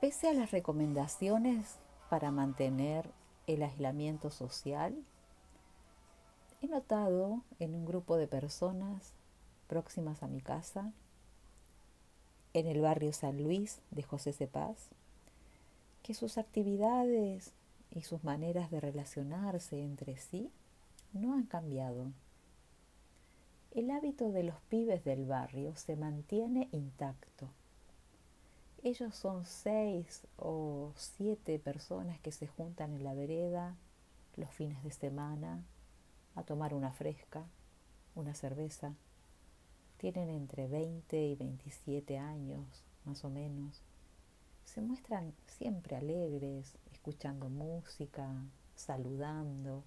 Pese 0.00 0.30
a 0.30 0.32
las 0.32 0.50
recomendaciones 0.50 1.76
para 2.08 2.30
mantener 2.30 3.10
el 3.46 3.62
aislamiento 3.62 4.30
social, 4.30 5.04
he 6.62 6.68
notado 6.68 7.42
en 7.58 7.74
un 7.74 7.84
grupo 7.84 8.16
de 8.16 8.26
personas 8.26 9.12
próximas 9.68 10.22
a 10.22 10.26
mi 10.26 10.40
casa, 10.40 10.92
en 12.54 12.66
el 12.66 12.80
barrio 12.80 13.12
San 13.12 13.42
Luis 13.42 13.82
de 13.90 14.02
José 14.02 14.32
Cepaz, 14.32 14.88
que 16.10 16.14
sus 16.14 16.38
actividades 16.38 17.52
y 17.92 18.02
sus 18.02 18.24
maneras 18.24 18.68
de 18.72 18.80
relacionarse 18.80 19.80
entre 19.80 20.16
sí 20.16 20.50
no 21.12 21.34
han 21.34 21.44
cambiado. 21.44 22.10
El 23.70 23.92
hábito 23.92 24.32
de 24.32 24.42
los 24.42 24.56
pibes 24.68 25.04
del 25.04 25.24
barrio 25.26 25.76
se 25.76 25.94
mantiene 25.94 26.68
intacto 26.72 27.48
ellos 28.82 29.14
son 29.14 29.44
seis 29.44 30.26
o 30.38 30.92
siete 30.96 31.58
personas 31.58 32.18
que 32.20 32.32
se 32.32 32.46
juntan 32.46 32.94
en 32.94 33.04
la 33.04 33.12
vereda 33.12 33.76
los 34.36 34.50
fines 34.50 34.82
de 34.82 34.90
semana 34.90 35.62
a 36.34 36.44
tomar 36.44 36.72
una 36.72 36.90
fresca, 36.90 37.44
una 38.14 38.34
cerveza. 38.34 38.94
Tienen 39.98 40.30
entre 40.30 40.66
20 40.66 41.22
y 41.22 41.34
27 41.34 42.16
años, 42.16 42.64
más 43.04 43.22
o 43.22 43.28
menos. 43.28 43.82
Se 44.74 44.80
muestran 44.80 45.34
siempre 45.46 45.96
alegres, 45.96 46.78
escuchando 46.92 47.48
música, 47.48 48.30
saludando, 48.74 49.84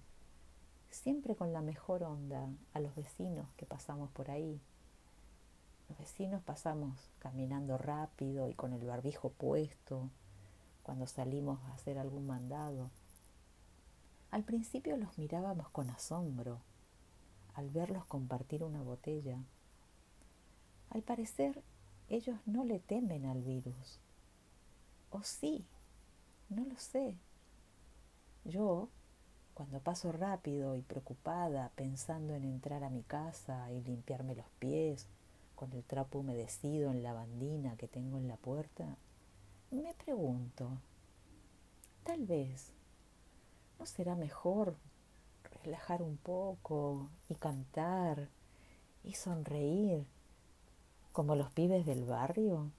siempre 0.90 1.36
con 1.36 1.52
la 1.52 1.62
mejor 1.62 2.02
onda 2.02 2.48
a 2.72 2.80
los 2.80 2.94
vecinos 2.94 3.48
que 3.56 3.66
pasamos 3.66 4.10
por 4.10 4.30
ahí 4.30 4.60
los 5.88 5.98
vecinos 5.98 6.42
pasamos 6.42 7.10
caminando 7.18 7.76
rápido 7.76 8.48
y 8.48 8.54
con 8.54 8.72
el 8.72 8.84
barbijo 8.84 9.30
puesto 9.30 10.10
cuando 10.82 11.06
salimos 11.06 11.60
a 11.64 11.74
hacer 11.74 11.98
algún 11.98 12.26
mandado. 12.26 12.90
Al 14.30 14.44
principio 14.44 14.96
los 14.96 15.18
mirábamos 15.18 15.68
con 15.70 15.90
asombro 15.90 16.60
al 17.54 17.70
verlos 17.70 18.04
compartir 18.06 18.64
una 18.64 18.82
botella. 18.82 19.38
Al 20.90 21.02
parecer, 21.02 21.62
ellos 22.08 22.38
no 22.46 22.64
le 22.64 22.80
temen 22.80 23.26
al 23.26 23.42
virus. 23.42 24.00
O 25.14 25.22
sí, 25.22 25.64
no 26.48 26.64
lo 26.64 26.76
sé. 26.76 27.14
Yo, 28.44 28.88
cuando 29.54 29.78
paso 29.78 30.10
rápido 30.10 30.74
y 30.74 30.82
preocupada 30.82 31.70
pensando 31.76 32.34
en 32.34 32.42
entrar 32.42 32.82
a 32.82 32.90
mi 32.90 33.04
casa 33.04 33.70
y 33.70 33.80
limpiarme 33.82 34.34
los 34.34 34.48
pies 34.58 35.06
con 35.54 35.72
el 35.72 35.84
trapo 35.84 36.18
humedecido 36.18 36.90
en 36.90 37.04
la 37.04 37.12
bandina 37.12 37.76
que 37.76 37.86
tengo 37.86 38.18
en 38.18 38.26
la 38.26 38.36
puerta, 38.36 38.96
me 39.70 39.94
pregunto, 39.94 40.68
tal 42.02 42.26
vez, 42.26 42.72
¿no 43.78 43.86
será 43.86 44.16
mejor 44.16 44.74
relajar 45.62 46.02
un 46.02 46.16
poco 46.16 47.08
y 47.28 47.36
cantar 47.36 48.30
y 49.04 49.14
sonreír 49.14 50.04
como 51.12 51.36
los 51.36 51.52
pibes 51.52 51.86
del 51.86 52.04
barrio? 52.04 52.72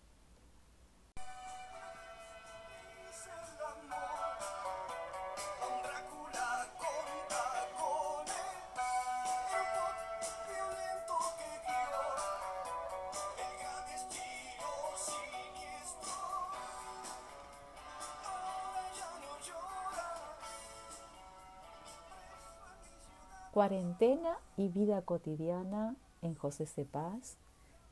'Cuarentena 23.55 24.38
y 24.57 24.67
vida 24.67 25.01
cotidiana 25.03 25.95
en 26.21 26.35
José 26.35 26.66
Cepaz 26.66 27.38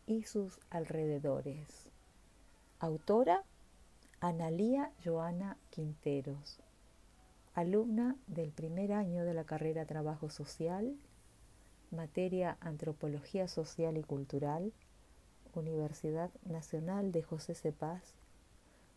y 0.06 0.24
sus 0.24 0.59
alrededores'. 0.69 1.88
Autora 2.79 3.46
Analía 4.19 4.91
Joana 5.06 5.56
Quinteros, 5.69 6.59
alumna 7.53 8.18
del 8.28 8.51
primer 8.51 8.91
año 8.91 9.24
de 9.24 9.34
la 9.34 9.46
carrera 9.46 9.85
Trabajo 9.85 10.29
Social, 10.29 10.97
materia 11.91 12.57
Antropología 12.59 13.47
Social 13.47 13.95
y 13.95 14.03
Cultural, 14.03 14.74
Universidad 15.53 16.30
Nacional 16.44 17.13
de 17.13 17.24
José 17.24 17.56
Cepaz, 17.56 18.16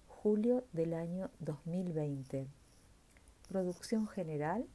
julio 0.09 0.65
del 0.73 0.95
año 0.95 1.31
2020. 1.39 2.49
Producción 3.47 4.09
general, 4.09 4.67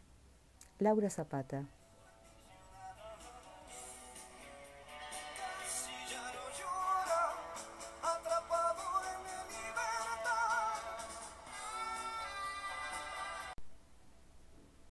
Laura 0.80 1.10
Zapata. 1.10 1.68